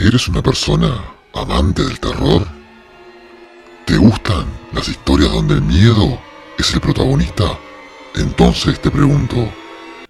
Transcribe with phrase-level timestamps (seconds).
[0.00, 0.94] ¿Eres una persona
[1.34, 2.46] amante del terror?
[3.84, 6.18] ¿Te gustan las historias donde el miedo
[6.58, 7.58] es el protagonista?
[8.14, 9.52] Entonces te pregunto,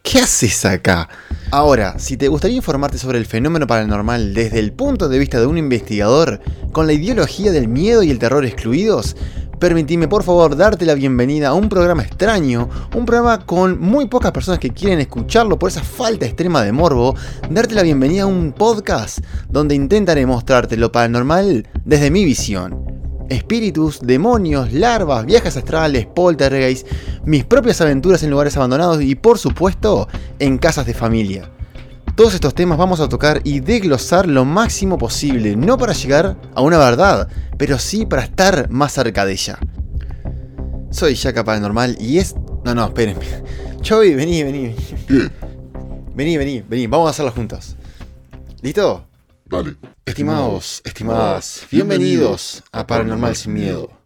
[0.00, 1.08] ¿Qué haces acá?
[1.50, 5.46] Ahora, si te gustaría informarte sobre el fenómeno paranormal desde el punto de vista de
[5.46, 9.16] un investigador, con la ideología del miedo y el terror excluidos,
[9.60, 14.32] permitime por favor darte la bienvenida a un programa extraño, un programa con muy pocas
[14.32, 17.14] personas que quieren escucharlo por esa falta extrema de morbo,
[17.50, 19.18] darte la bienvenida a un podcast
[19.50, 22.84] donde intentaré mostrarte lo paranormal desde mi visión.
[23.28, 26.88] Espíritus, demonios, larvas, viajes astrales, poltergeist,
[27.26, 30.08] mis propias aventuras en lugares abandonados y por supuesto
[30.38, 31.50] en casas de familia.
[32.20, 36.60] Todos estos temas vamos a tocar y desglosar lo máximo posible, no para llegar a
[36.60, 39.58] una verdad, pero sí para estar más cerca de ella.
[40.90, 42.34] Soy Yaka Paranormal y es...
[42.62, 43.24] No, no, espérenme.
[43.80, 44.76] Chovy, vení, vení.
[45.08, 45.30] ¿qué?
[46.14, 46.86] Vení, vení, vení.
[46.88, 47.74] Vamos a hacerlo juntos.
[48.60, 49.06] ¿Listo?
[49.46, 49.76] Dale.
[50.04, 53.99] Estimados, estimadas, bienvenidos a Paranormal Sin Miedo.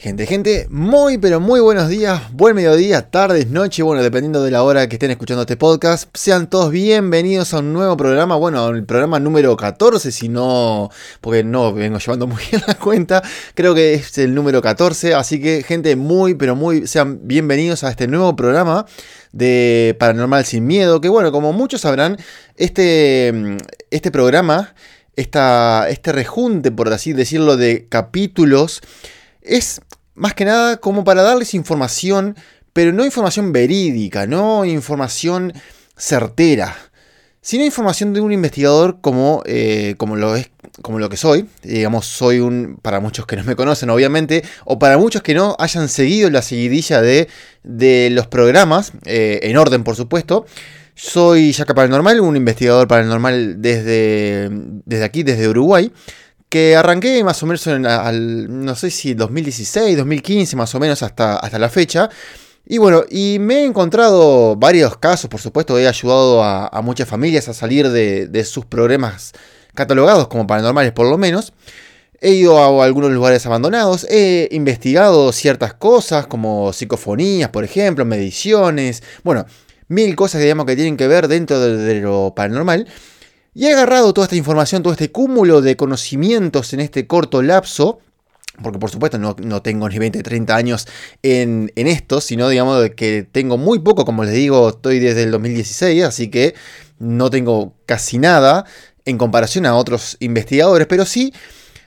[0.00, 4.62] Gente, gente, muy pero muy buenos días, buen mediodía, tardes, noche, bueno, dependiendo de la
[4.62, 6.08] hora que estén escuchando este podcast.
[6.14, 10.88] Sean todos bienvenidos a un nuevo programa, bueno, el programa número 14, si no,
[11.20, 13.24] porque no vengo llevando muy bien la cuenta,
[13.56, 17.90] creo que es el número 14, así que gente, muy pero muy, sean bienvenidos a
[17.90, 18.86] este nuevo programa
[19.32, 22.18] de Paranormal Sin Miedo, que bueno, como muchos sabrán,
[22.54, 23.56] este,
[23.90, 24.74] este programa,
[25.16, 28.80] esta, este rejunte, por así decirlo, de capítulos,
[29.48, 29.80] es
[30.14, 32.36] más que nada como para darles información,
[32.72, 35.52] pero no información verídica, no información
[35.96, 36.76] certera,
[37.40, 40.50] sino información de un investigador como, eh, como, lo es,
[40.82, 41.46] como lo que soy.
[41.62, 45.56] Digamos, soy un, para muchos que no me conocen, obviamente, o para muchos que no
[45.58, 47.28] hayan seguido la seguidilla de,
[47.62, 50.46] de los programas, eh, en orden, por supuesto.
[50.94, 54.48] Soy Yaka Paranormal, un investigador paranormal desde,
[54.84, 55.92] desde aquí, desde Uruguay
[56.48, 61.02] que arranqué más o menos en al, no sé si 2016, 2015 más o menos
[61.02, 62.08] hasta, hasta la fecha.
[62.66, 67.48] Y bueno, y me he encontrado varios casos, por supuesto, he ayudado a, muchas familias
[67.48, 69.32] a salir de, de, sus problemas
[69.74, 71.52] catalogados como paranormales por lo menos.
[72.20, 79.02] He ido a algunos lugares abandonados, he investigado ciertas cosas como psicofonías, por ejemplo, mediciones,
[79.22, 79.46] bueno,
[79.88, 82.86] mil cosas digamos que tienen que ver dentro de, de lo paranormal.
[83.58, 87.98] Y he agarrado toda esta información, todo este cúmulo de conocimientos en este corto lapso,
[88.62, 90.86] porque por supuesto no, no tengo ni 20, 30 años
[91.24, 95.32] en, en, esto, sino digamos que tengo muy poco, como les digo, estoy desde el
[95.32, 96.54] 2016, así que
[97.00, 98.64] no tengo casi nada
[99.04, 101.34] en comparación a otros investigadores, pero sí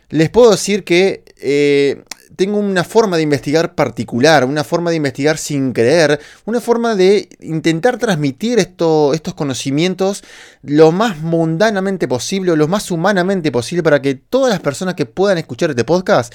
[0.09, 2.03] les puedo decir que eh,
[2.35, 7.29] tengo una forma de investigar particular, una forma de investigar sin creer, una forma de
[7.41, 10.23] intentar transmitir esto, estos conocimientos
[10.63, 15.37] lo más mundanamente posible lo más humanamente posible para que todas las personas que puedan
[15.37, 16.33] escuchar este podcast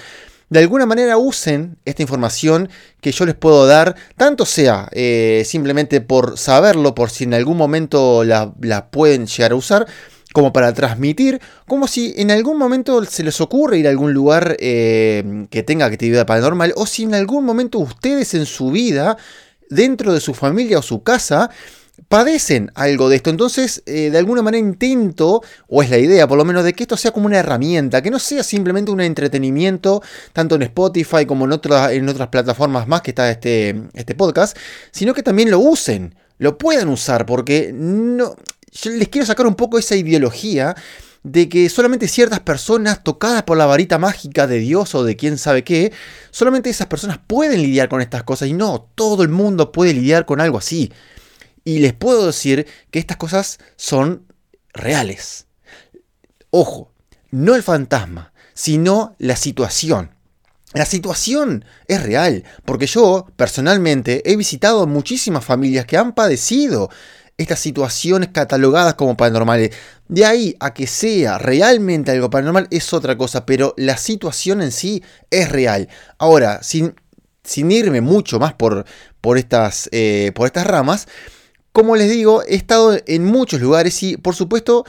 [0.49, 2.69] de alguna manera usen esta información
[3.01, 7.57] que yo les puedo dar, tanto sea eh, simplemente por saberlo, por si en algún
[7.57, 9.87] momento la, la pueden llegar a usar,
[10.37, 14.55] como para transmitir, como si en algún momento se les ocurre ir a algún lugar
[14.61, 19.17] eh, que tenga actividad paranormal, o si en algún momento ustedes en su vida,
[19.71, 21.49] dentro de su familia o su casa,
[22.09, 23.31] padecen algo de esto.
[23.31, 26.83] Entonces, eh, de alguna manera intento, o es la idea por lo menos, de que
[26.83, 30.03] esto sea como una herramienta, que no sea simplemente un entretenimiento,
[30.35, 34.55] tanto en Spotify como en, en otras plataformas más que está este, este podcast,
[34.91, 38.37] sino que también lo usen, lo puedan usar, porque no,
[38.73, 40.75] yo les quiero sacar un poco esa ideología
[41.23, 45.39] de que solamente ciertas personas tocadas por la varita mágica de Dios o de quién
[45.39, 45.93] sabe qué,
[46.31, 50.25] solamente esas personas pueden lidiar con estas cosas y no, todo el mundo puede lidiar
[50.25, 50.93] con algo así.
[51.65, 54.33] Y les puedo decir que estas cosas son
[54.73, 55.47] reales.
[56.51, 56.93] Ojo,
[57.33, 60.13] no el fantasma, sino la situación.
[60.75, 66.89] La situación es real, porque yo personalmente he visitado muchísimas familias que han padecido
[67.39, 69.71] estas situaciones catalogadas como paranormales.
[70.09, 74.73] De ahí a que sea realmente algo paranormal es otra cosa, pero la situación en
[74.73, 75.89] sí es real.
[76.19, 76.95] Ahora, sin,
[77.45, 78.85] sin irme mucho más por,
[79.21, 81.09] por, estas, eh, por estas ramas,
[81.73, 84.85] como les digo, he estado en muchos lugares y por supuesto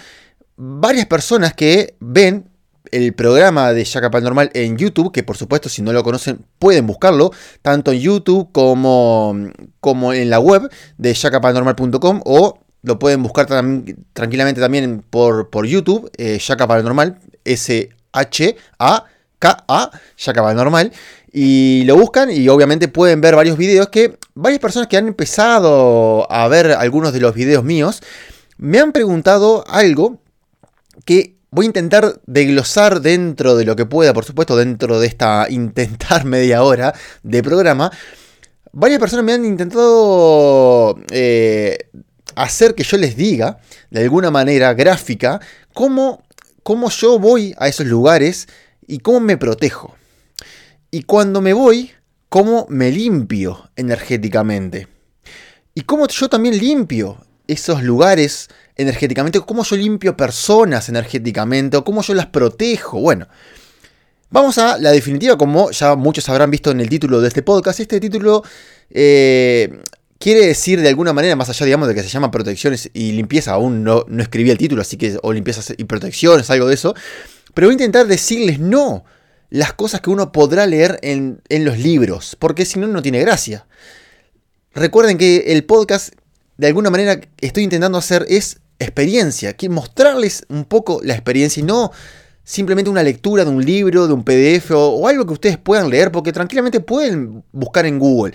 [0.55, 2.49] varias personas que ven
[2.91, 6.87] el programa de Yaka Paranormal en YouTube, que por supuesto si no lo conocen pueden
[6.87, 7.31] buscarlo,
[7.61, 9.35] tanto en YouTube como,
[9.79, 13.47] como en la web de yakaparanormal.com o lo pueden buscar
[14.13, 17.91] tranquilamente también por, por YouTube, eh, Yaka Paranormal, S-H-A-K-A,
[20.17, 20.91] Yaka Paranormal,
[21.31, 26.31] y lo buscan y obviamente pueden ver varios videos que varias personas que han empezado
[26.31, 28.01] a ver algunos de los videos míos
[28.57, 30.19] me han preguntado algo
[31.05, 35.47] que voy a intentar desglosar dentro de lo que pueda, por supuesto, dentro de esta
[35.49, 37.91] intentar media hora de programa.
[38.71, 41.89] Varias personas me han intentado eh,
[42.35, 43.59] hacer que yo les diga,
[43.89, 45.39] de alguna manera gráfica,
[45.73, 46.23] cómo,
[46.63, 48.47] cómo yo voy a esos lugares
[48.85, 49.95] y cómo me protejo.
[50.91, 51.91] Y cuando me voy,
[52.29, 54.87] cómo me limpio energéticamente.
[55.73, 57.17] Y cómo yo también limpio
[57.47, 62.99] esos lugares energéticamente, cómo yo limpio personas energéticamente, o cómo yo las protejo.
[62.99, 63.27] Bueno,
[64.29, 67.79] vamos a la definitiva, como ya muchos habrán visto en el título de este podcast.
[67.79, 68.43] Este título
[68.89, 69.81] eh,
[70.19, 73.53] quiere decir de alguna manera, más allá, digamos, de que se llama protecciones y limpieza,
[73.53, 76.93] aún no, no escribí el título, así que, o limpieza y protecciones, algo de eso.
[77.53, 79.03] Pero voy a intentar decirles no
[79.49, 83.19] las cosas que uno podrá leer en, en los libros, porque si no, no tiene
[83.21, 83.65] gracia.
[84.73, 86.13] Recuerden que el podcast,
[86.57, 91.63] de alguna manera, estoy intentando hacer es experiencia, quiero mostrarles un poco la experiencia y
[91.63, 91.91] no
[92.43, 96.11] simplemente una lectura de un libro, de un PDF o, algo que ustedes puedan leer,
[96.11, 98.33] porque tranquilamente pueden buscar en Google.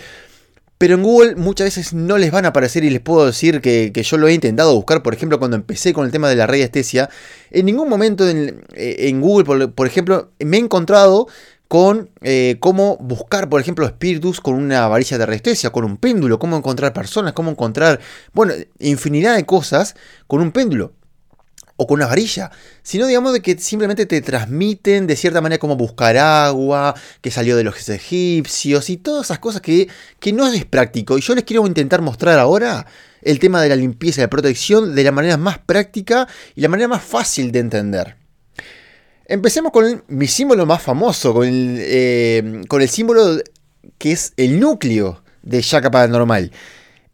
[0.76, 3.90] Pero en Google muchas veces no les van a aparecer y les puedo decir que,
[3.94, 7.08] yo lo he intentado buscar, por ejemplo, cuando empecé con el tema de la radiestesia,
[7.50, 11.28] en ningún momento en, eh, Google, por, ejemplo, me he encontrado
[11.72, 16.38] con eh, cómo buscar, por ejemplo, espíritus con una varilla de resistencia, con un péndulo,
[16.38, 17.98] cómo encontrar personas, cómo encontrar,
[18.34, 19.96] bueno, infinidad de cosas
[20.26, 20.92] con un péndulo
[21.76, 22.50] o con una varilla,
[22.82, 27.56] sino digamos de que simplemente te transmiten de cierta manera cómo buscar agua, que salió
[27.56, 29.88] de los egipcios y todas esas cosas que,
[30.20, 31.16] que no es práctico.
[31.16, 32.84] Y yo les quiero intentar mostrar ahora
[33.22, 36.68] el tema de la limpieza y la protección de la manera más práctica y la
[36.68, 38.21] manera más fácil de entender.
[39.32, 43.40] Empecemos con mi símbolo más famoso, con el, eh, con el símbolo
[43.96, 46.52] que es el núcleo de Yaka Paranormal.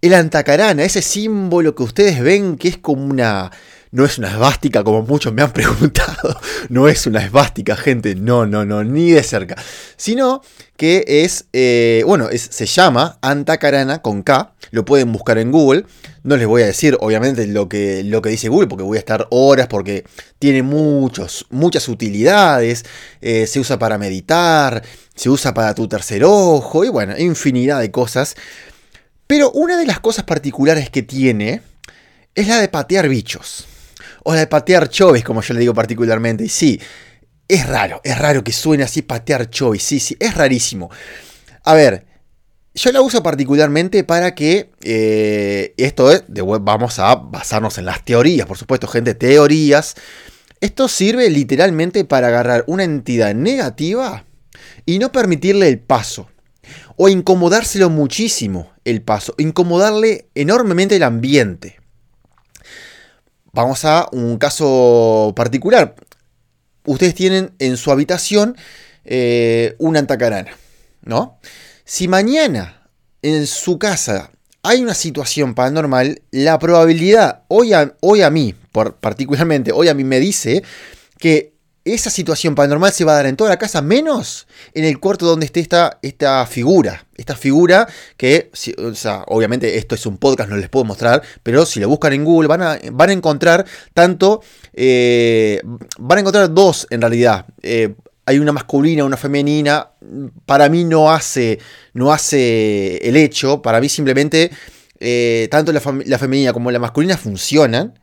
[0.02, 3.52] El antacarana, ese símbolo que ustedes ven que es como una...
[3.90, 6.38] No es una esvástica como muchos me han preguntado.
[6.68, 8.14] No es una esvástica, gente.
[8.14, 9.56] No, no, no, ni de cerca.
[9.96, 10.42] Sino
[10.76, 14.52] que es, eh, bueno, se llama Antacarana con K.
[14.70, 15.86] Lo pueden buscar en Google.
[16.22, 19.00] No les voy a decir, obviamente, lo que, lo que dice Google, porque voy a
[19.00, 20.04] estar horas, porque
[20.38, 22.84] tiene muchos, muchas utilidades.
[23.22, 24.82] Eh, se usa para meditar,
[25.14, 28.36] se usa para tu tercer ojo, y bueno, infinidad de cosas.
[29.26, 31.62] Pero una de las cosas particulares que tiene
[32.34, 33.66] es la de patear bichos.
[34.28, 36.44] O la de patear choves, como yo le digo particularmente.
[36.44, 36.78] Y sí,
[37.48, 39.82] es raro, es raro que suene así patear choves.
[39.82, 40.90] Sí, sí, es rarísimo.
[41.64, 42.04] A ver,
[42.74, 48.04] yo la uso particularmente para que, eh, esto es, de vamos a basarnos en las
[48.04, 49.94] teorías, por supuesto, gente, teorías.
[50.60, 54.26] Esto sirve literalmente para agarrar una entidad negativa
[54.84, 56.28] y no permitirle el paso.
[56.96, 59.34] O incomodárselo muchísimo el paso.
[59.38, 61.77] Incomodarle enormemente el ambiente.
[63.52, 65.94] Vamos a un caso particular.
[66.84, 68.56] Ustedes tienen en su habitación
[69.04, 70.50] eh, una antacarana,
[71.02, 71.38] ¿no?
[71.84, 72.88] Si mañana
[73.22, 74.30] en su casa
[74.62, 79.94] hay una situación paranormal, la probabilidad, hoy a, hoy a mí, por, particularmente hoy a
[79.94, 80.62] mí me dice
[81.18, 81.54] que
[81.84, 85.26] esa situación paranormal se va a dar en toda la casa, menos en el cuarto
[85.26, 87.06] donde esté esta, esta figura.
[87.16, 91.66] Esta figura que, o sea, obviamente esto es un podcast, no les puedo mostrar, pero
[91.66, 93.64] si lo buscan en Google van a, van a encontrar
[93.94, 94.42] tanto,
[94.74, 95.60] eh,
[95.98, 97.46] van a encontrar dos en realidad.
[97.62, 97.94] Eh,
[98.26, 99.88] hay una masculina, una femenina,
[100.44, 101.58] para mí no hace,
[101.94, 104.50] no hace el hecho, para mí simplemente
[105.00, 107.98] eh, tanto la, femenina como la masculina funcionan.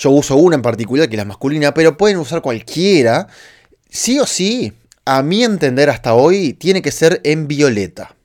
[0.00, 3.26] Yo uso una en particular que es la masculina, pero pueden usar cualquiera.
[3.90, 4.72] Sí o sí,
[5.04, 8.16] a mi entender hasta hoy, tiene que ser en violeta.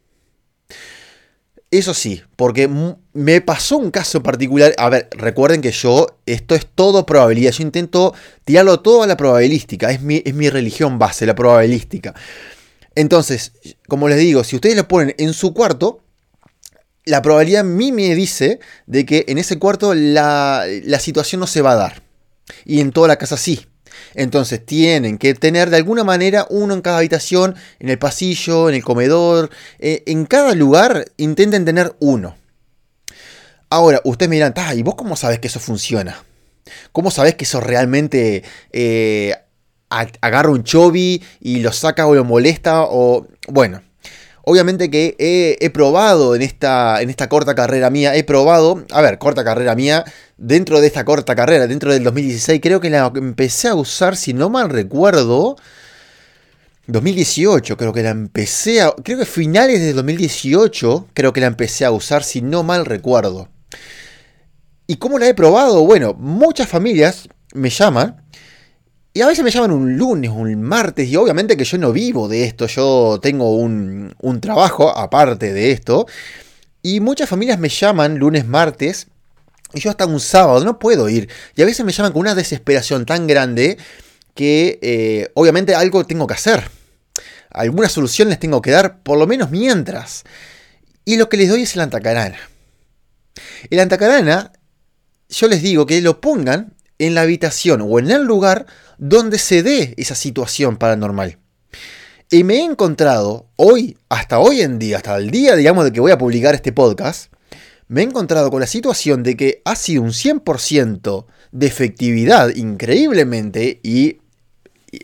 [1.72, 2.70] Eso sí, porque
[3.12, 4.74] me pasó un caso particular.
[4.78, 7.52] A ver, recuerden que yo, esto es todo probabilidad.
[7.52, 8.14] Yo intento
[8.46, 9.92] tirarlo todo a la probabilística.
[9.92, 12.16] Es mi, es mi religión base, la probabilística.
[12.96, 13.52] Entonces,
[13.90, 16.05] como les digo, si ustedes lo ponen en su cuarto,
[17.06, 21.48] la probabilidad a mí me dice de que en ese cuarto la, la situación no
[21.48, 22.04] se va a dar.
[22.66, 23.66] Y en toda la casa sí.
[24.14, 28.76] Entonces tienen que tener de alguna manera uno en cada habitación, en el pasillo, en
[28.76, 32.36] el comedor, eh, en cada lugar intenten tener uno.
[33.70, 36.24] Ahora, ustedes me dirán, ¿y vos cómo sabes que eso funciona?
[36.92, 39.36] ¿Cómo sabes que eso realmente eh,
[39.90, 42.84] agarra un chovi y lo saca o lo molesta?
[42.84, 43.82] O bueno,
[44.48, 49.18] Obviamente que he, probado en esta, en esta corta carrera mía, he probado, a ver,
[49.18, 50.06] corta carrera mía,
[50.38, 54.34] dentro de esta corta carrera, dentro del 2016, creo que la empecé a usar, si
[54.34, 55.56] no mal recuerdo,
[56.86, 61.86] 2018, creo que la empecé a, creo que finales de 2018, creo que la empecé
[61.86, 63.50] a usar, si no mal recuerdo.
[64.86, 65.84] ¿Y cómo la he probado?
[65.84, 68.24] Bueno, muchas familias me llaman
[69.16, 72.28] Y a veces me llaman un lunes, un martes, y obviamente que yo no vivo
[72.28, 76.06] de esto, yo tengo un, un trabajo aparte de esto.
[76.82, 79.08] Y muchas familias me llaman lunes, martes,
[79.74, 81.30] y yo hasta un sábado no puedo ir.
[81.56, 83.78] Y a veces me llaman con una desesperación tan grande
[84.34, 86.70] que eh, obviamente algo tengo que hacer.
[87.52, 90.26] Alguna solución les tengo que dar, por lo menos mientras.
[91.06, 92.38] Y lo que les doy es el antacarana.
[93.70, 94.52] El antacarana,
[95.30, 98.66] yo les digo que lo pongan en la habitación o en el lugar
[98.98, 101.38] donde se dé esa situación paranormal.
[102.32, 106.00] Y me he encontrado hoy, hasta hoy en día, hasta el día, digamos, de que
[106.00, 107.32] voy a publicar este podcast,
[107.88, 113.80] me he encontrado con la situación de que ha sido un 100% de efectividad increíblemente
[113.84, 114.18] y,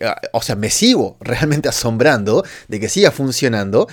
[0.04, 3.88] ah, o sea, me sigo realmente asombrando de que siga funcionando,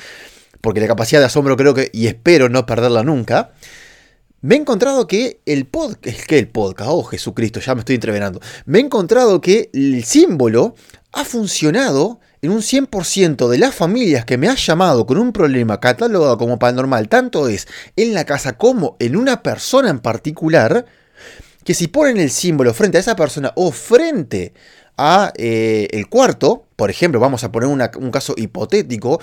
[0.60, 3.52] porque la capacidad de asombro creo que, y espero no perderla nunca,
[4.40, 8.40] me he encontrado que el podcast, que el podcast, oh Jesucristo, ya me estoy entreverando,
[8.66, 10.74] me he encontrado que el símbolo
[11.12, 15.80] ha funcionado en un 100% de las familias que me ha llamado con un problema
[15.80, 17.66] catalogado como paranormal, tanto es
[17.96, 20.86] en la casa como en una persona en particular,
[21.64, 24.54] que si ponen el símbolo frente a esa persona o frente
[24.96, 29.20] a eh, el cuarto, por ejemplo, vamos a poner un caso hipotético,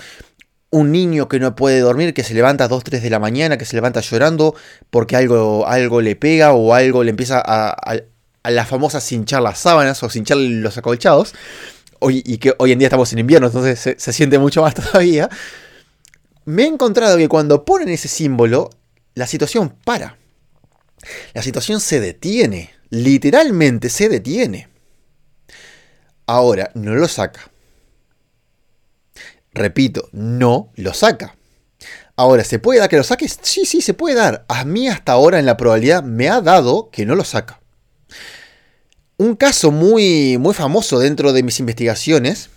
[0.70, 3.56] un niño que no puede dormir, que se levanta a 2, 3 de la mañana,
[3.56, 4.54] que se levanta llorando
[4.90, 7.96] porque algo, algo le pega o algo le empieza a, a,
[8.42, 11.34] a la famosa cinchar las sábanas o cinchar los acolchados,
[12.00, 14.74] hoy, y que hoy en día estamos en invierno, entonces se, se siente mucho más
[14.92, 15.28] todavía,
[16.44, 18.70] me he encontrado que cuando ponen ese símbolo,
[19.14, 20.16] la situación para.
[21.34, 24.68] La situación se detiene, literalmente se detiene.
[26.26, 27.50] Ahora, no lo saca.
[29.56, 31.34] Repito, no lo saca.
[32.14, 33.26] Ahora, ¿se puede dar que lo saque?
[33.26, 34.44] Sí, sí, se puede dar.
[34.48, 37.58] A mí hasta ahora en la probabilidad me ha dado que no lo saca.
[39.16, 42.50] Un caso muy, muy famoso dentro de mis investigaciones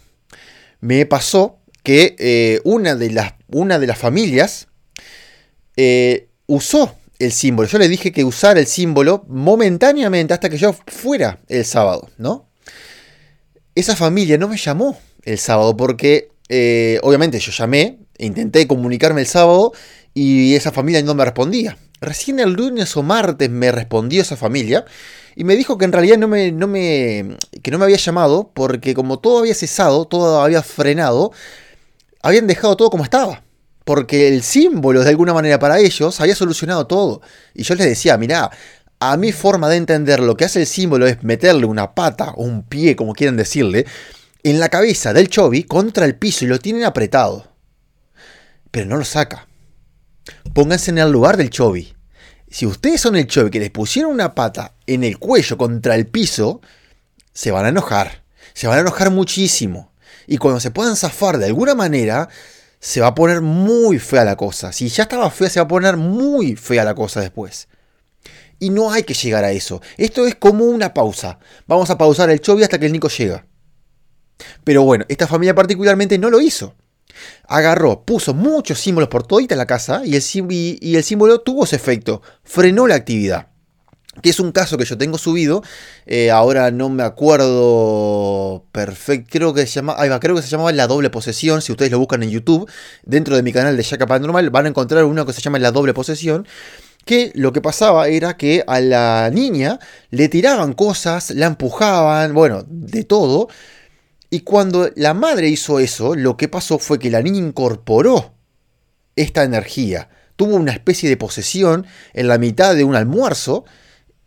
[0.82, 4.68] me pasó que eh, una, de las, una de las familias
[5.78, 7.70] eh, usó el símbolo.
[7.70, 12.50] Yo le dije que usara el símbolo momentáneamente hasta que yo fuera el sábado, ¿no?
[13.74, 19.28] Esa familia no me llamó el sábado porque eh, obviamente yo llamé, intenté comunicarme el
[19.28, 19.72] sábado
[20.14, 21.78] y esa familia no me respondía.
[22.02, 24.86] Recién el lunes o martes me respondió esa familia
[25.36, 28.52] y me dijo que en realidad no me, no me, que no me había llamado
[28.54, 31.32] porque como todo había cesado, todo había frenado,
[32.22, 33.44] habían dejado todo como estaba.
[33.86, 37.22] Porque el símbolo, de alguna manera, para ellos había solucionado todo.
[37.56, 38.52] Y yo les decía, mirá,
[39.00, 42.44] a mi forma de entender lo que hace el símbolo es meterle una pata o
[42.44, 43.86] un pie, como quieran decirle,
[44.44, 47.48] en la cabeza del Chobi contra el piso y lo tienen apretado.
[48.72, 49.48] Pero no lo saca.
[50.54, 51.94] Pónganse en el lugar del Chobi.
[52.50, 56.08] Si ustedes son el Chobi que les pusieron una pata en el cuello contra el
[56.08, 56.62] piso,
[57.34, 58.24] se van a enojar.
[58.54, 59.92] Se van a enojar muchísimo.
[60.28, 62.30] Y cuando se puedan zafar de alguna manera,
[62.80, 64.72] se va a poner muy fea la cosa.
[64.72, 67.68] Si ya estaba fea, se va a poner muy fea la cosa después.
[68.60, 69.82] Y no hay que llegar a eso.
[69.98, 71.40] Esto es como una pausa.
[71.68, 73.46] Vamos a pausar el Chobi hasta que el Nico llega.
[74.64, 76.76] Pero bueno, esta familia particularmente no lo hizo.
[77.48, 82.88] Agarró, puso muchos símbolos por todita la casa y el, símbolo tuvo ese efecto, frenó
[82.88, 83.48] la actividad
[84.22, 85.64] que es un caso que yo tengo subido,
[86.06, 90.88] eh, ahora no me acuerdo perfecto, creo que, se llama, creo que se llamaba La
[90.88, 92.70] Doble Posesión, si ustedes lo buscan en YouTube,
[93.04, 95.72] dentro de mi canal de Shaka Paranormal, van a encontrar uno que se llama La
[95.72, 96.46] Doble Posesión,
[97.06, 99.80] que lo que pasaba era que a la niña
[100.10, 103.48] le tiraban cosas, la empujaban, bueno, de todo,
[104.30, 108.36] y cuando la madre hizo eso, lo que pasó fue que la niña incorporó
[109.16, 110.10] esta energía.
[110.36, 113.66] Tuvo una especie de posesión en la mitad de un almuerzo.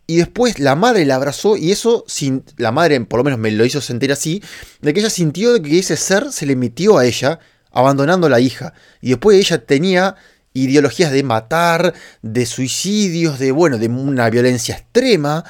[0.05, 3.51] Y después la madre la abrazó y eso, sin, la madre por lo menos me
[3.51, 4.43] lo hizo sentir así,
[4.81, 7.39] de que ella sintió que ese ser se le metió a ella,
[7.71, 8.73] abandonando a la hija.
[8.99, 10.17] Y después ella tenía
[10.51, 15.45] ideologías de matar, de suicidios, de, bueno, de una violencia extrema.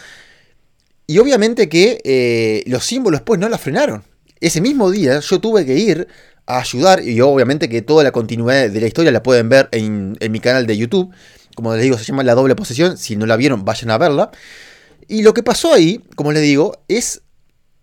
[1.07, 4.03] Y obviamente que eh, los símbolos pues no la frenaron.
[4.39, 6.07] Ese mismo día yo tuve que ir
[6.45, 10.17] a ayudar, y obviamente que toda la continuidad de la historia la pueden ver en,
[10.29, 11.13] mi canal de YouTube.
[11.55, 12.97] Como les digo, se llama La Doble Posesión.
[12.97, 14.31] Si no la vieron, vayan a verla.
[15.07, 17.21] Y lo que pasó ahí, como les digo, es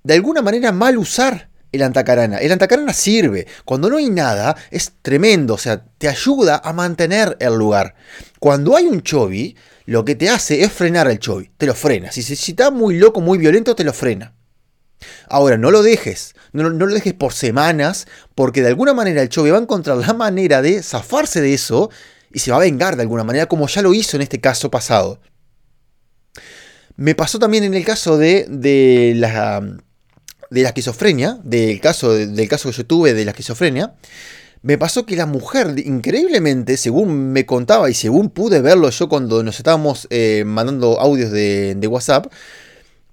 [0.02, 2.38] de alguna manera mal usar el antacarana.
[2.38, 3.46] El antacarana sirve.
[3.64, 5.54] Cuando no hay nada, es tremendo.
[5.54, 7.94] O sea, te ayuda a mantener el lugar.
[8.40, 11.50] Cuando hay un chovi, lo que te hace es frenar el chovi.
[11.56, 12.10] Te lo frena.
[12.10, 14.34] Si, si está muy loco, muy violento, te lo frena.
[15.28, 19.50] Ahora, no lo dejes, no, lo dejes por semanas, porque de alguna manera el Chobi
[19.50, 21.90] va a encontrar la manera de zafarse de eso
[22.32, 24.70] y se va a vengar de alguna manera, como ya lo hizo en este caso
[24.70, 25.20] pasado.
[26.96, 29.60] Me pasó también en el caso de, de la,
[30.50, 33.94] de la esquizofrenia, del caso, del caso que yo tuve de la esquizofrenia,
[34.62, 39.42] me pasó que la mujer, increíblemente, según me contaba y según pude verlo yo cuando
[39.42, 42.30] nos estábamos eh, mandando audios de, WhatsApp,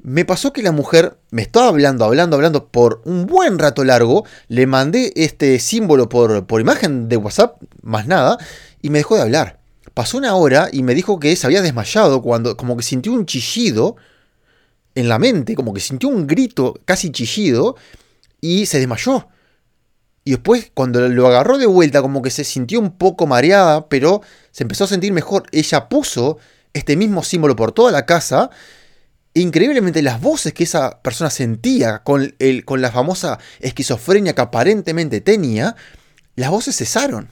[0.07, 4.23] me pasó que la mujer me estaba hablando, hablando, hablando por un buen rato largo,
[4.47, 8.37] le mandé este símbolo por, por imagen de WhatsApp, más nada,
[8.81, 9.59] y me dejó de hablar.
[9.93, 13.25] Pasó una hora y me dijo que se había desmayado cuando como que sintió un
[13.25, 13.97] chillido
[14.95, 17.75] en la mente, como que sintió un grito casi chillido
[18.39, 19.27] y se desmayó.
[20.23, 24.21] Y después, cuando lo agarró de vuelta, como que se sintió un poco mareada, pero
[24.51, 25.43] se empezó a sentir mejor.
[25.51, 26.37] Ella puso
[26.71, 28.51] este mismo símbolo por toda la casa.
[29.41, 35.21] Increíblemente, las voces que esa persona sentía con, el, con la famosa esquizofrenia que aparentemente
[35.21, 35.75] tenía,
[36.35, 37.29] las voces cesaron.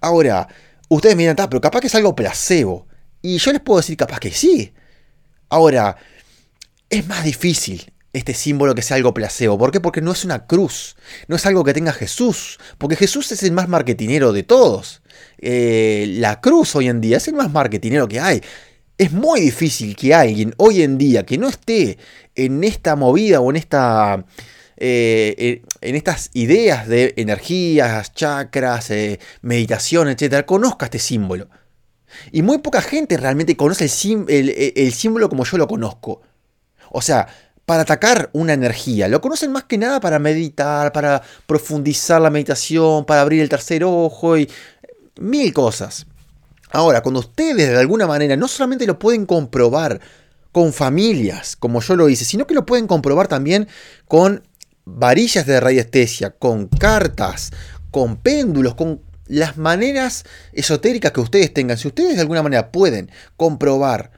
[0.00, 0.48] Ahora,
[0.88, 2.86] ustedes miran, pero capaz que es algo placebo.
[3.22, 4.72] Y yo les puedo decir, capaz que sí.
[5.48, 5.96] Ahora,
[6.90, 9.58] es más difícil este símbolo que sea algo placebo.
[9.58, 9.80] ¿Por qué?
[9.80, 10.96] Porque no es una cruz,
[11.28, 15.02] no es algo que tenga Jesús, porque Jesús es el más marketinero de todos.
[15.38, 18.42] Eh, la cruz hoy en día es el más marketinero que hay.
[18.98, 21.98] Es muy difícil que alguien hoy en día que no esté
[22.34, 24.24] en esta movida o en esta...
[24.78, 31.48] Eh, en estas ideas de energías, chakras, eh, meditación, etcétera, conozca este símbolo.
[32.30, 36.20] Y muy poca gente realmente conoce el símbolo como yo lo conozco.
[36.90, 37.26] O sea,
[37.66, 39.08] para atacar una energía.
[39.08, 43.82] Lo conocen más que nada para meditar, para profundizar la meditación, para abrir el tercer
[43.82, 44.48] ojo y
[45.18, 46.06] mil cosas.
[46.76, 49.98] Ahora, cuando ustedes de alguna manera no solamente lo pueden comprobar
[50.52, 53.66] con familias, como yo lo hice, sino que lo pueden comprobar también
[54.06, 54.42] con
[54.84, 57.50] varillas de radiestesia, con cartas,
[57.90, 61.78] con péndulos, con las maneras esotéricas que ustedes tengan.
[61.78, 64.10] Si ustedes de alguna manera pueden comprobar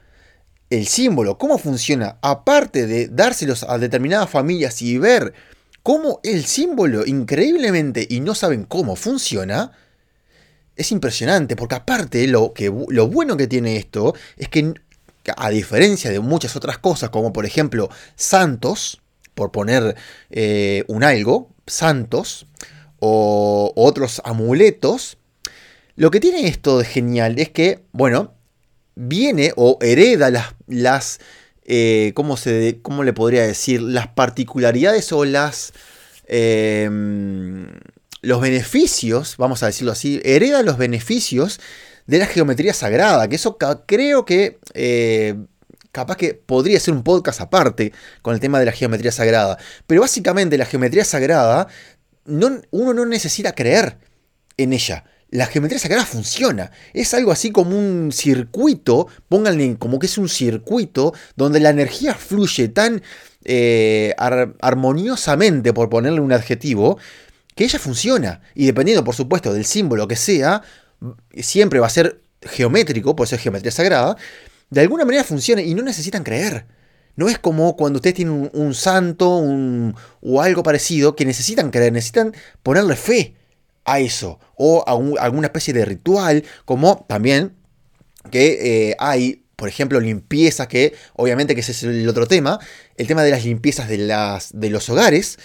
[0.69, 5.33] el símbolo, cómo funciona, aparte de dárselos a determinadas familias y ver
[5.81, 9.71] cómo el símbolo increíblemente y no saben cómo funciona,
[10.79, 14.73] es impresionante, porque aparte lo, que, lo bueno que tiene esto es que
[15.35, 19.01] a diferencia de muchas otras cosas, como por ejemplo santos,
[19.35, 19.95] por poner
[20.31, 22.47] eh, un algo, santos,
[22.99, 25.17] o otros amuletos,
[25.97, 28.33] lo que tiene esto de genial es que, bueno,
[28.95, 31.19] viene o hereda las, las
[31.65, 33.81] eh, ¿cómo, se, ¿cómo, le podría decir?
[33.81, 35.73] Las particularidades o las...
[36.25, 37.67] Em,
[38.21, 41.59] los beneficios, vamos a decirlo así, hereda los beneficios
[42.07, 45.35] de la geometría sagrada, que eso creo que eh,
[45.91, 50.01] capaz que podría ser un podcast aparte con el tema de la geometría sagrada, pero
[50.01, 51.67] básicamente la geometría sagrada
[52.25, 53.97] no, uno no necesita creer
[54.57, 56.71] en ella, la geometría sagrada funciona.
[56.93, 62.15] Es algo así como un circuito, pónganle como que es un circuito donde la energía
[62.15, 63.03] fluye tan
[63.45, 66.97] eh, armoniosamente, por ponerle un adjetivo,
[67.59, 68.39] que ella funciona.
[68.55, 70.61] Y dependiendo, por supuesto, del símbolo que sea,
[71.35, 74.15] siempre va a ser geométrico, eso es geometría sagrada,
[74.69, 76.67] de alguna manera funciona y no necesitan creer.
[77.17, 79.43] No es como cuando ustedes tienen un, santo
[80.21, 83.35] o algo parecido que necesitan creer, necesitan ponerle fe
[83.83, 87.57] a eso, o a alguna especie de ritual, como también
[88.31, 92.57] que eh, hay, por ejemplo, limpiezas, que obviamente que ese es el otro tema,
[92.95, 95.37] el tema de las limpiezas de, las, de los hogares.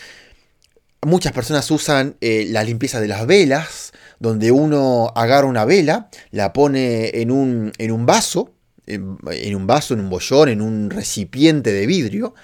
[1.04, 6.52] Muchas personas usan eh, la limpieza de las velas, donde uno agarra una vela, la
[6.52, 8.52] pone en un, en un vaso,
[8.86, 12.34] en, un vaso, en un bollón, en un recipiente de vidrio,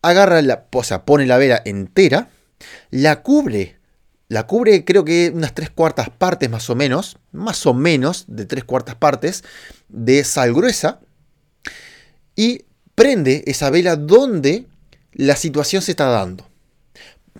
[0.00, 2.28] agarra la, o sea, pone la vela entera,
[2.90, 3.76] la cubre
[4.32, 8.46] la cubre creo que unas tres cuartas partes más o menos, más o menos de
[8.46, 9.44] tres cuartas partes
[9.90, 11.00] de sal gruesa
[12.34, 14.64] y prende esa vela donde
[15.12, 16.48] la situación se está dando.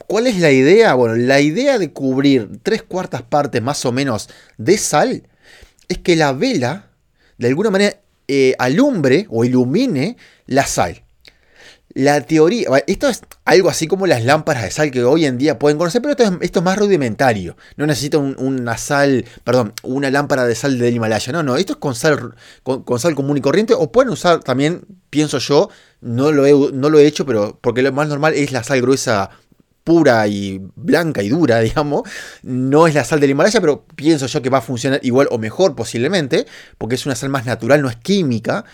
[0.07, 0.95] ¿Cuál es la idea?
[0.95, 5.29] Bueno, la idea de cubrir tres cuartas partes más o menos de sal
[5.89, 6.91] es que la vela
[7.39, 7.97] de alguna manera
[8.29, 11.03] eh, alumbre o ilumine la sal.
[11.95, 15.59] La teoría, esto es algo así como las lámparas de sal que hoy en día
[15.59, 17.55] pueden conocer, pero esto es, más rudimentario.
[17.77, 21.33] No necesita una sal, perdón, una lámpara de sal del Himalaya.
[21.33, 23.75] No, no, esto es con sal, con, sal común y corriente.
[23.75, 25.69] O pueden usar también, pienso yo,
[26.01, 28.81] no lo, he, no lo he hecho, pero porque lo más normal es la sal
[28.81, 29.31] gruesa
[29.85, 32.03] pura y blanca y dura, digamos.
[32.43, 35.39] No es la sal del Himalaya, pero pienso yo que va a funcionar igual o
[35.39, 36.47] mejor posiblemente,
[36.79, 38.65] porque es una sal más natural, no es química.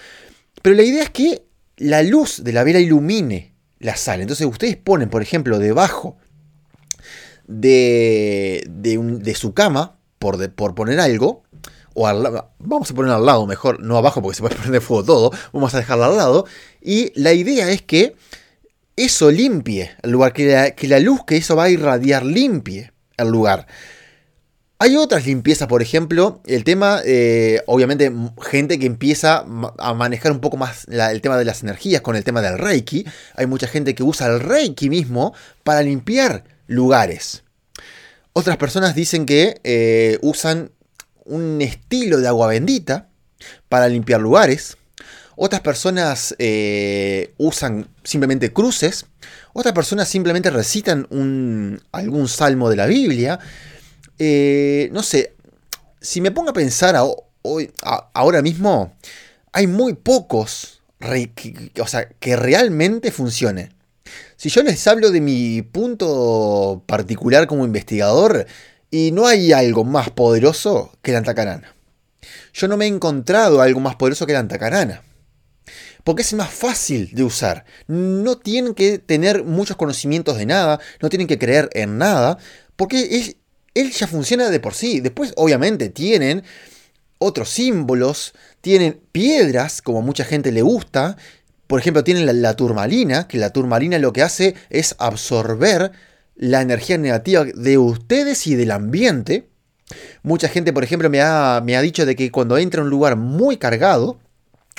[0.62, 1.44] Pero la idea es que
[1.76, 4.20] la luz de la vela ilumine la sal.
[4.20, 6.16] Entonces ustedes ponen, por ejemplo, debajo
[7.46, 11.44] de, de, su cama, por, por poner algo,
[11.94, 15.04] o al, vamos a poner al lado mejor, no abajo porque se puede prender fuego
[15.04, 16.46] todo, vamos a dejarla al lado,
[16.80, 18.16] y la idea es que
[19.04, 23.66] eso limpie el lugar, que la, luz que eso va a irradiar limpie el lugar.
[24.80, 29.44] Hay otras limpiezas, por ejemplo, el tema, eh, obviamente, gente que empieza
[29.78, 33.04] a manejar un poco más el tema de las energías con el tema del Reiki.
[33.34, 35.34] Hay mucha gente que usa el Reiki mismo
[35.64, 37.42] para limpiar lugares.
[38.32, 40.70] Otras personas dicen que eh, usan
[41.24, 43.08] un estilo de agua bendita
[43.68, 44.76] para limpiar lugares.
[45.40, 49.06] Otras personas eh, usan simplemente cruces.
[49.52, 53.38] Otras personas simplemente recitan un, algún salmo de la Biblia.
[54.18, 55.34] Eh, no sé,
[56.00, 56.96] si me pongo a pensar
[58.14, 58.96] ahora mismo,
[59.52, 63.72] hay muy pocos que, o sea, que realmente funcionen.
[64.36, 68.44] Si yo les hablo de mi punto particular como investigador,
[68.90, 71.74] y no hay algo más poderoso que la antacarana.
[72.52, 75.02] Yo no me he encontrado algo más poderoso que la antacarana.
[76.08, 77.66] Porque es más fácil de usar.
[77.86, 82.38] No tienen que tener muchos conocimientos de nada, no tienen que creer en nada,
[82.76, 83.36] porque
[83.74, 85.00] él ya funciona de por sí.
[85.00, 86.44] Después, obviamente, tienen
[87.18, 91.18] otros símbolos, tienen piedras, como a mucha gente le gusta.
[91.66, 95.92] Por ejemplo, tienen la, turmalina, que la turmalina lo que hace es absorber
[96.36, 99.50] la energía negativa de ustedes y del ambiente.
[100.22, 102.88] Mucha gente, por ejemplo, me ha, me ha dicho de que cuando entra a un
[102.88, 104.18] lugar muy cargado,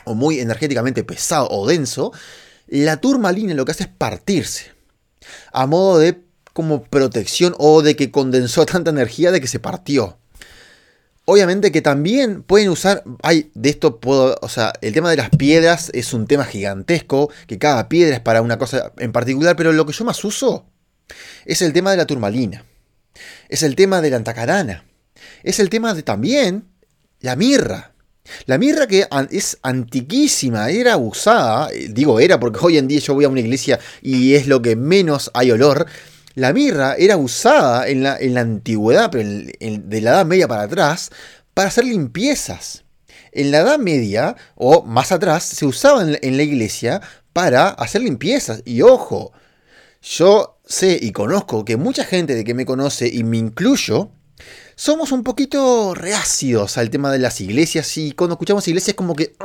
[0.05, 2.11] o muy energéticamente pesado o denso,
[2.67, 4.71] la turmalina lo que hace es partirse.
[5.51, 6.21] A modo de
[6.53, 10.17] como protección o de que condensó tanta energía de que se partió.
[11.25, 15.29] Obviamente que también pueden usar, hay de esto puedo, o sea, el tema de las
[15.29, 19.71] piedras es un tema gigantesco, que cada piedra es para una cosa en particular, pero
[19.71, 20.65] lo que yo más uso
[21.45, 22.65] es el tema de la turmalina,
[23.47, 24.85] es el tema de la antacarana,
[25.43, 26.65] es el tema de también
[27.19, 27.93] la mirra.
[28.45, 33.13] La mirra que es antiquísima, era usada, eh, digo era porque hoy en día yo
[33.13, 35.85] voy a una iglesia y es lo que menos hay olor,
[36.35, 40.63] la mirra era usada en la, en la antigüedad, pero de la Edad Media para
[40.63, 41.09] atrás,
[41.53, 42.85] para hacer limpiezas.
[43.31, 47.01] En la Edad Media, o más atrás, se usaba en, la iglesia
[47.33, 48.61] para hacer limpiezas.
[48.65, 49.33] Y ojo,
[50.01, 54.11] yo sé y conozco que mucha gente de que me conoce, y me incluyo,
[54.79, 59.35] somos un poquito reácidos al tema de las iglesias y cuando escuchamos iglesias como que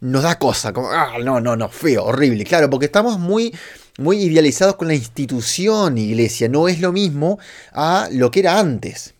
[0.00, 3.54] nos da cosa, como, ah, no, no, no, feo, horrible, claro, porque estamos muy
[3.98, 6.48] muy idealizados con la institución iglesia.
[6.48, 7.38] No es lo mismo
[7.72, 9.14] a lo que era antes.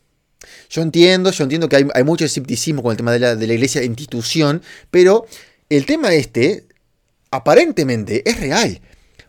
[0.71, 3.55] Yo entiendo, yo entiendo que hay, mucho escepticismo con el tema de la, de la
[3.55, 5.25] iglesia institución, pero
[5.69, 6.67] el tema este
[7.31, 8.81] aparentemente es real.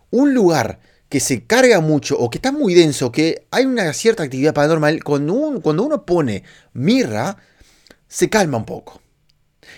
[0.10, 4.24] Un lugar que se carga mucho o que está muy denso, que hay una cierta
[4.24, 6.44] actividad paranormal, cuando, uno pone
[6.74, 7.38] mirra,
[8.08, 9.02] se calma un poco.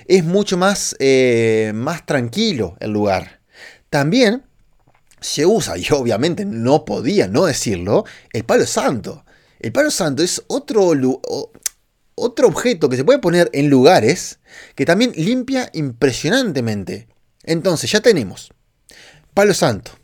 [0.08, 3.39] Es mucho más, eh, más tranquilo el lugar.
[3.89, 4.44] También
[5.22, 9.24] se usa, y obviamente no podía no decirlo, el palo santo.
[9.60, 10.91] El palo santo es otro,
[12.15, 14.39] otro objeto que se puede poner en lugares
[14.76, 17.08] que también limpia impresionantemente.
[17.44, 18.52] Entonces ya tenemos
[19.34, 20.01] palo santo.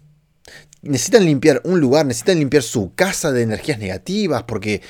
[0.82, 4.82] Necesitan limpiar un lugar, necesitan limpiar su casa de energías negativas porque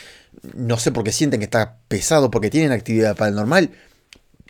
[0.55, 3.71] no sé por qué sienten que está pesado, porque tienen actividad paranormal.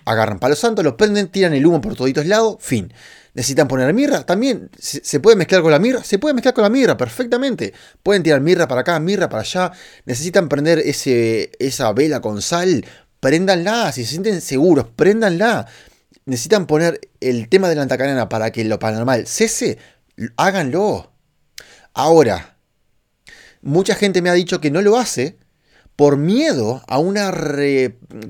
[0.06, 2.93] Agarran palo santo, lo prenden, tiran el humo por todos lados, fin.
[3.34, 4.26] ¿Necesitan poner mirra?
[4.26, 6.04] También se, puede mezclar con la mirra.
[6.04, 7.71] Se puede mezclar con la mirra perfectamente.
[8.02, 9.71] Pueden tirar mirra para acá, mirra para allá.
[10.06, 12.84] Necesitan prender ese, esa vela con sal.
[13.19, 13.91] Préndanla.
[13.91, 15.67] Si se sienten seguros, préndanla.
[16.26, 19.78] Necesitan poner el tema de la antacarana para que lo paranormal cese.
[20.36, 21.12] Háganlo.
[21.98, 22.58] Ahora,
[23.62, 25.38] mucha gente me ha dicho que no lo hace
[25.96, 27.34] por miedo a una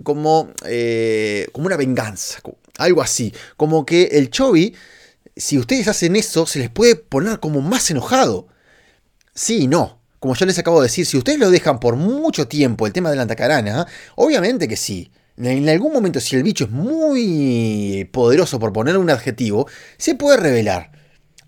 [0.04, 2.40] como, eh, como una venganza,
[2.78, 4.74] algo así, como que el Chovy
[5.38, 8.48] si ustedes hacen eso, se les puede poner como más enojado.
[9.34, 10.02] Sí y no.
[10.20, 13.10] Como yo les acabo de decir, si ustedes lo dejan por mucho tiempo el tema
[13.10, 15.12] de la antacarana, obviamente que sí.
[15.38, 20.38] En algún momento, si el bicho es muy poderoso por poner un adjetivo, se puede
[20.38, 20.97] revelar.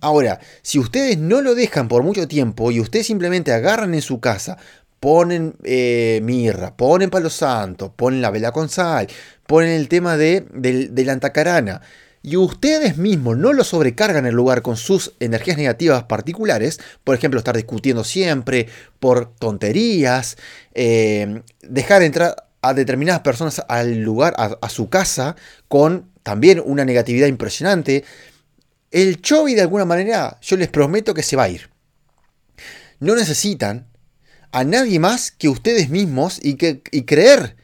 [0.02, 4.20] Ahora, si ustedes no lo dejan por mucho tiempo y ustedes simplemente agarran en su
[4.20, 4.58] casa,
[5.00, 9.08] ponen eh, mirra, ponen palo santo, ponen la vela con sal,
[9.48, 10.46] ponen el tema de,
[10.94, 11.82] la antacarana,
[12.22, 17.38] y ustedes mismos no lo sobrecargan el lugar con sus energías negativas particulares, por ejemplo,
[17.38, 18.68] estar discutiendo siempre
[19.00, 20.38] por tonterías,
[20.74, 25.38] eh, dejar entrar a determinadas personas al lugar, a, su casa,
[25.70, 28.04] con también una negatividad impresionante,
[28.92, 31.70] el Chovy de alguna manera, yo les prometo que se va a ir.
[33.00, 33.88] No necesitan
[34.52, 37.56] a nadie más que ustedes mismos y, que, y creer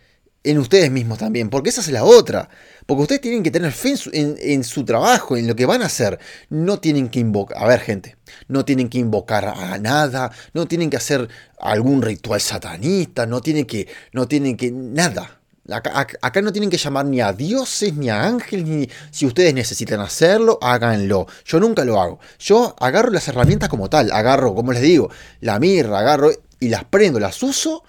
[0.44, 2.50] en ustedes mismos también, porque esa es la otra.
[2.86, 6.20] Porque ustedes tienen que tener fe en su, trabajo, en lo que van a hacer.
[6.50, 8.16] No tienen que invocar, a ver gente,
[8.48, 11.28] no tienen que invocar a nada, no tienen que hacer
[11.60, 15.42] algún ritual satanista, no tienen que, no tienen que, nada.
[15.68, 20.00] Acá, no tienen que llamar ni a dioses ni a ángeles, ni si ustedes necesitan
[20.00, 21.26] hacerlo, háganlo.
[21.44, 22.20] Yo nunca lo hago.
[22.38, 25.10] Yo agarro las herramientas como tal, agarro, como les digo,
[25.42, 27.84] la mirra, agarro y las prendo, las uso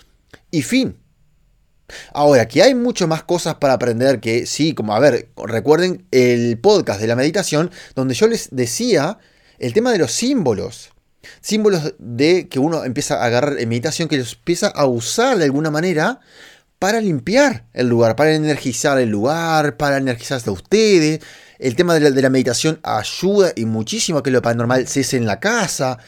[0.50, 0.96] y fin.
[2.14, 6.58] Ahora, que hay mucho más cosas para aprender que sí, como a ver, recuerden el
[6.58, 9.18] podcast de la meditación donde yo les decía
[9.58, 10.90] el tema de los símbolos.
[11.40, 15.44] Símbolos de que uno empieza a agarrar en meditación, que los empieza a usar de
[15.44, 16.20] alguna manera
[16.78, 21.20] para limpiar el lugar, para energizar el lugar, para energizarse a ustedes.
[21.58, 25.40] El tema de la, meditación ayuda y muchísimo a que lo paranormal cese en la
[25.40, 25.98] casa.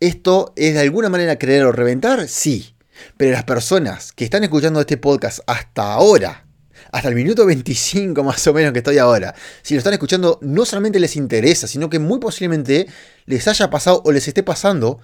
[0.00, 2.28] ¿Esto es de alguna manera creer o reventar?
[2.28, 2.74] Sí.
[3.16, 6.46] Pero las personas que están escuchando este podcast hasta ahora,
[6.90, 10.64] hasta el minuto 25 más o menos que estoy ahora, si lo están escuchando, no
[10.64, 12.88] solamente les interesa, sino que muy posiblemente
[13.26, 14.98] les haya pasado o les esté pasando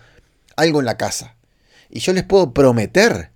[0.56, 1.36] algo en la casa.
[1.88, 3.30] Y yo les puedo prometer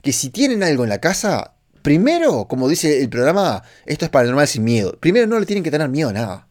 [0.00, 4.48] que si tienen algo en la casa, primero, como dice el programa, esto es paranormal
[4.48, 4.98] sin miedo.
[4.98, 6.48] Primero no le tienen que tener miedo a nada.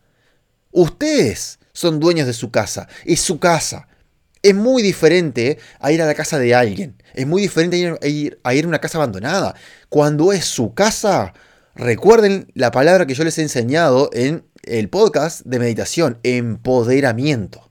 [0.71, 3.87] Ustedes son dueños de su casa, es su casa.
[4.43, 7.01] Es muy diferente a ir a la casa de alguien.
[7.13, 9.55] Es muy diferente a ir, a ir, a una casa abandonada.
[9.89, 11.33] Cuando es su casa,
[11.75, 17.69] recuerden la palabra que yo les he enseñado en el podcast de meditación, empoderamiento.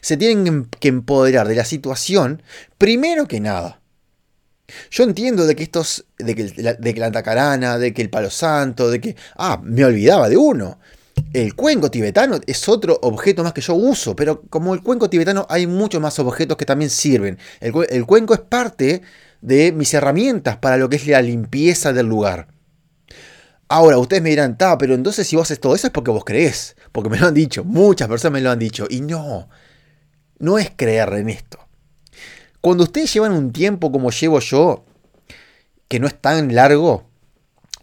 [0.00, 2.42] Se tienen que empoderar de la situación
[2.76, 3.79] primero que nada.
[4.90, 8.90] Yo entiendo de que estos, de que, de la tacarana, de que el palo santo,
[8.90, 10.78] de que, ah, me olvidaba de uno.
[11.32, 15.46] El cuenco tibetano es otro objeto más que yo uso, pero como el cuenco tibetano
[15.48, 17.38] hay muchos más objetos que también sirven.
[17.60, 19.02] El, cuenco es parte
[19.40, 22.48] de mis herramientas para lo que es la limpieza del lugar.
[23.68, 26.24] Ahora, ustedes me dirán, ta, pero entonces si vos haces todo eso es porque vos
[26.24, 26.76] creés.
[26.90, 28.86] Porque me lo han dicho, muchas personas me lo han dicho.
[28.90, 29.48] Y no,
[30.40, 31.69] no es creer en esto.
[32.60, 34.84] Cuando ustedes llevan un tiempo como llevo yo,
[35.88, 37.08] que no es tan largo,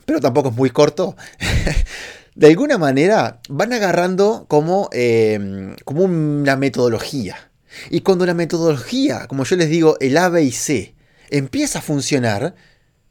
[0.05, 1.15] pero tampoco es muy corto,
[2.35, 7.51] de alguna manera van agarrando como, em, como una metodología.
[7.89, 10.95] Y cuando la metodología, como yo les digo, el A, y C,
[11.29, 12.55] empieza a funcionar,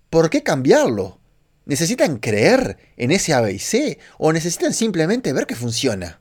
[0.09, 1.19] ¿por qué cambiarlo?
[1.65, 3.99] ¿Necesitan creer en ese A, y C?
[4.19, 6.21] ¿O necesitan simplemente ver que funciona?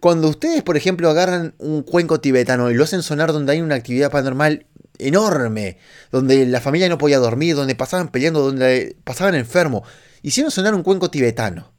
[0.00, 3.74] Cuando ustedes, por ejemplo, agarran un cuenco tibetano y lo hacen sonar donde hay una
[3.74, 4.66] actividad paranormal
[4.98, 5.78] enorme,
[6.10, 9.88] donde la familia no podía dormir, donde pasaban peleando, donde pasaban enfermos,
[10.22, 11.72] hicieron sonar un cuenco tibetano.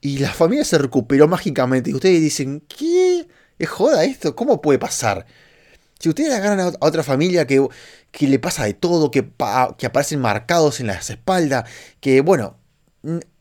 [0.00, 1.90] Y la familia se recuperó mágicamente.
[1.90, 3.26] Y ustedes dicen, ¿qué?
[3.58, 4.36] ¿Es joda esto?
[4.36, 5.24] ¿Cómo puede pasar?
[5.98, 7.66] Si ustedes agarran a otra familia que,
[8.10, 9.30] que le pasa de todo, que,
[9.78, 11.68] que aparecen marcados en las espaldas,
[12.00, 12.58] que, bueno,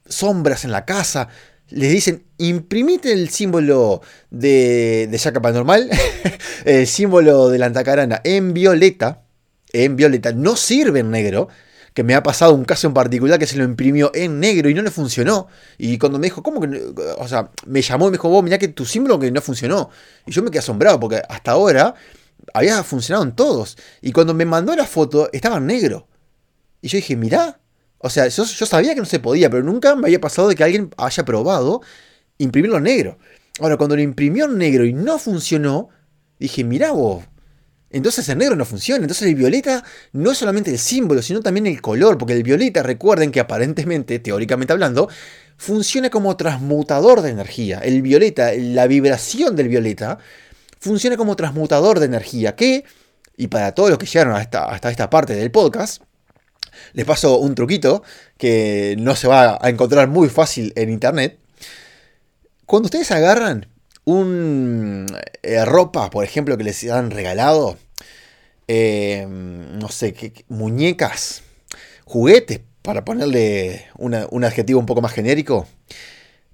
[0.08, 1.28] sombras en la casa,
[1.74, 5.90] les dicen, imprimite el símbolo de, de Yaca Normal,
[6.66, 9.24] el símbolo de la antacarana en violeta,
[9.72, 11.48] en violeta, no sirve en negro,
[11.96, 14.74] que me ha pasado un caso en particular que se lo imprimió en negro y
[14.74, 15.48] no le funcionó.
[15.78, 18.58] Y cuando me dijo, ¿cómo que O sea, me llamó y me dijo, vos, mirá
[18.58, 19.90] que tu símbolo que no funcionó.
[20.26, 21.94] Y yo me quedé asombrado porque hasta ahora
[22.54, 23.78] había funcionado en todos.
[24.02, 26.08] Y cuando me mandó la foto, estaba en negro.
[26.82, 27.60] Y yo dije, mirá,
[28.06, 30.64] o sea, yo, sabía que no se podía, pero nunca me había pasado de que
[30.66, 31.82] alguien haya probado
[32.38, 33.18] imprimirlo en negro.
[33.62, 35.88] Ahora, cuando lo imprimió en negro y no funcionó,
[36.38, 37.24] dije, mirá vos,
[37.90, 39.04] entonces el negro no funciona.
[39.04, 42.84] Entonces el violeta no es solamente el símbolo, sino también el color, porque el violeta,
[42.84, 45.08] recuerden que aparentemente, teóricamente hablando,
[45.56, 47.80] funciona como transmutador de energía.
[47.80, 50.18] El violeta, la vibración del violeta,
[50.78, 52.84] funciona como transmutador de energía, que,
[53.38, 56.04] y para todos los que llegaron hasta, hasta esta parte del podcast,
[56.94, 58.04] les paso un truquito
[58.38, 61.40] que no se va a encontrar muy fácil en internet.
[62.66, 63.68] Cuando ustedes agarran
[64.06, 65.06] un
[65.42, 67.78] eh, ropa, por ejemplo, que les han regalado,
[68.68, 71.44] eh, no sé, qué, muñecas,
[72.06, 75.66] juguetes, para ponerle un adjetivo un poco más genérico,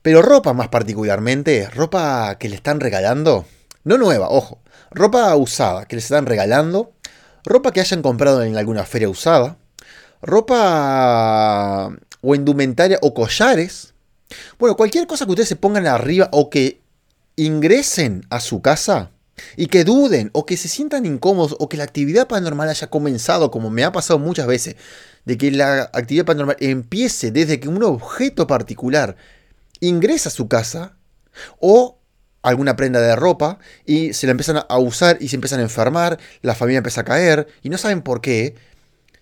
[0.04, 3.46] pero ropa más particularmente, ropa que le están regalando,
[3.84, 6.94] no nueva, ojo, ropa usada que les están regalando,
[7.44, 9.58] ropa que hayan comprado en alguna feria usada,
[10.22, 13.94] ropa o indumentaria o collares.
[14.58, 16.82] Bueno, cualquier cosa que ustedes se pongan arriba o que
[17.36, 19.12] ingresen a su casa
[19.56, 23.52] y que duden o que se sientan incómodos o que la actividad paranormal haya comenzado,
[23.52, 24.76] como me ha pasado muchas veces,
[25.26, 29.16] de que la actividad paranormal empiece desde que un objeto particular
[29.80, 30.98] ingresa a su casa
[31.60, 32.00] o
[32.42, 36.20] alguna prenda de ropa y se la empiezan a usar y se empiezan a enfermar,
[36.42, 38.56] la familia empieza a caer y no saben por qué,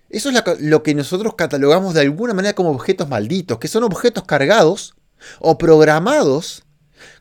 [0.10, 4.24] Eso es lo que nosotros catalogamos de alguna manera como objetos malditos, que son objetos
[4.24, 4.96] cargados
[5.40, 6.64] o programados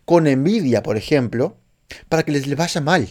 [0.04, 1.56] con envidia, por ejemplo,
[2.08, 3.08] para que les, vaya mal,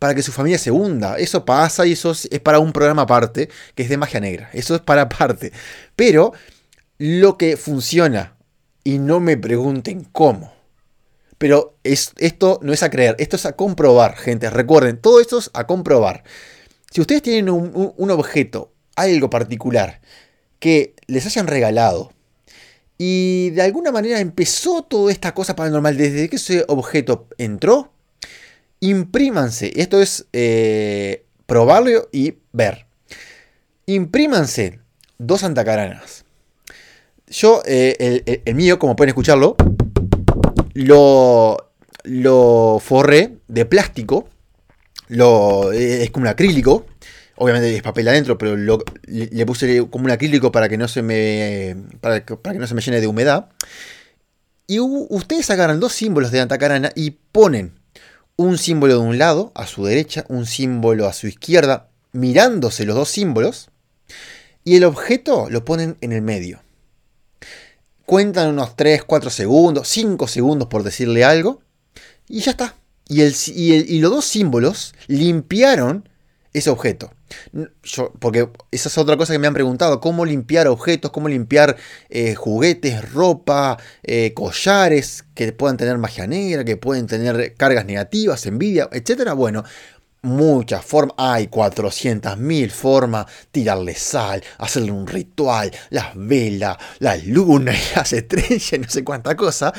[0.00, 1.16] para que su familia se hunda.
[1.16, 4.50] Eso pasa y eso es, para un programa aparte, que es de magia negra.
[4.52, 5.52] Eso es para aparte.
[5.94, 6.32] Pero
[6.98, 8.36] lo que funciona,
[8.82, 10.52] y no me pregunten cómo,
[11.38, 14.50] pero esto no es a creer, esto es a comprobar, gente.
[14.50, 16.24] Recuerden, todo esto es a comprobar.
[16.90, 20.00] Si ustedes tienen un objeto algo particular
[20.58, 22.12] que les hayan regalado
[22.96, 27.92] y de alguna manera empezó toda esta cosa paranormal desde que ese objeto entró,
[28.80, 29.72] imprímanse.
[29.76, 32.86] Esto es eh, probarlo y ver.
[33.86, 34.78] Imprímanse
[35.18, 36.24] dos antacaranas.
[37.26, 39.56] Yo, eh, el, mío, como pueden escucharlo,
[40.74, 41.72] lo,
[42.04, 44.28] lo forré de plástico.
[45.08, 46.86] Lo, es como un acrílico.
[47.36, 51.76] Obviamente es papel adentro, pero le, puse como un acrílico para que no se me,
[52.00, 53.48] para que, no se me llene de humedad.
[54.66, 57.78] Y ustedes agarran dos símbolos de Antacarana y ponen
[58.36, 62.96] un símbolo de un lado, a su derecha, un símbolo a su izquierda, mirándose los
[62.96, 63.68] dos símbolos,
[64.64, 66.62] y el objeto lo ponen en el medio.
[68.06, 71.62] Cuentan unos 3, 4 segundos, 5 segundos por decirle algo,
[72.28, 72.76] y ya está.
[73.06, 76.08] Y los dos símbolos limpiaron
[76.54, 77.12] ese objeto.
[78.18, 81.76] Porque esa es otra cosa que me han preguntado, cómo limpiar objetos, cómo limpiar
[82.08, 88.46] eh, juguetes, ropa, eh, collares que puedan tener magia negra, que pueden tener cargas negativas,
[88.46, 89.32] envidia, etc.
[89.34, 89.64] Bueno,
[90.24, 97.82] muchas formas, hay 400.000 formas, tirarle sal, hacerle un ritual, las velas, la luna y
[97.96, 99.72] las estrellas, no sé cuánta cosa.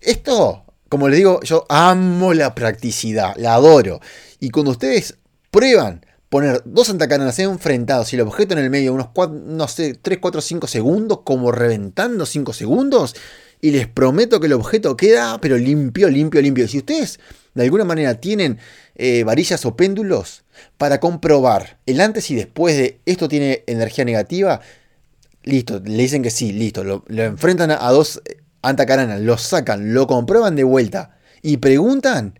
[0.00, 4.00] Esto, como les digo, yo amo la practicidad, la adoro.
[4.38, 5.18] Y cuando ustedes
[5.50, 9.08] prueban poner dos antacaranas enfrentados y el objeto en el medio, unos
[9.44, 13.14] no sé, 3, 4, 5 segundos, como reventando 5 segundos,
[13.60, 16.66] y les prometo que el objeto queda, pero limpio, limpio, limpio.
[16.66, 17.20] Si ustedes
[17.52, 18.58] de alguna manera tienen
[18.94, 20.44] eh, varillas o péndulos
[20.78, 24.60] para comprobar el antes y después de esto tiene energía negativa,
[25.42, 28.22] listo, le dicen que sí, listo, lo, enfrentan a, dos
[28.62, 32.38] antacaranas, lo sacan, lo comprueban de vuelta y preguntan,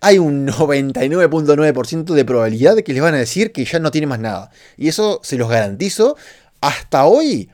[0.00, 4.06] hay un 99.9% de probabilidad de que les van a decir que ya no tiene
[4.06, 4.50] más nada.
[4.76, 6.16] Y eso se los garantizo.
[6.60, 7.50] Hasta hoy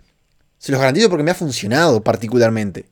[0.58, 2.86] se los garantizo porque me ha funcionado particularmente.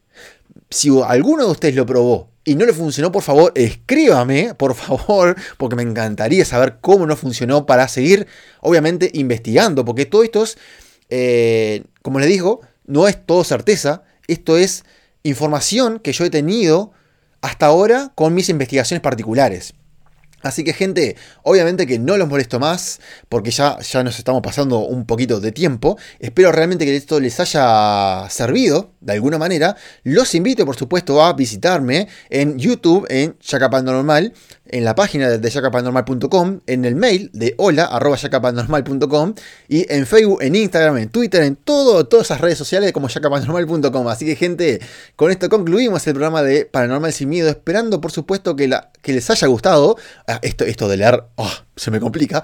[0.70, 5.36] Si alguno de ustedes lo probó y no le funcionó, por favor, escríbame, por favor,
[5.56, 8.26] porque me encantaría saber cómo no funcionó para seguir,
[8.60, 10.58] obviamente, investigando, porque todo esto es,
[11.08, 14.84] eh, como les digo, no es todo certeza, esto es
[15.22, 16.92] información que yo he tenido
[17.42, 19.74] hasta ahora con mis investigaciones particulares.
[20.42, 24.80] Así que gente, obviamente que no los molesto más porque ya, ya nos estamos pasando
[24.80, 25.98] un poquito de tiempo.
[26.18, 29.76] Espero realmente que esto les haya servido de alguna manera.
[30.04, 33.36] Los invito por supuesto a visitarme en YouTube en
[33.84, 34.32] Normal
[34.72, 38.16] en la página de yacapanormal.com, en el mail de hola arroba
[39.68, 44.08] y en Facebook, en Instagram, en Twitter, en todo, todas esas redes sociales como yacapanormal.com.
[44.08, 44.80] Así que gente,
[45.14, 49.12] con esto concluimos el programa de Paranormal Sin Miedo, esperando por supuesto que, la, que
[49.12, 49.96] les haya gustado.
[50.32, 52.42] Ah, esto, esto de leer oh, se me complica.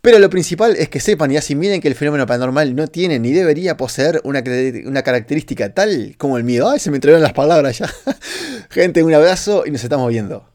[0.00, 3.32] Pero lo principal es que sepan y asimilen que el fenómeno paranormal no tiene ni
[3.32, 4.44] debería poseer una,
[4.84, 6.68] una característica tal como el miedo.
[6.70, 7.90] Ay, se me entregaron las palabras ya.
[8.70, 10.53] Gente, un abrazo y nos estamos viendo.